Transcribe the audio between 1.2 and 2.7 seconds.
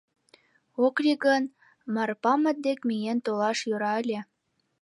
гын, Марпамыт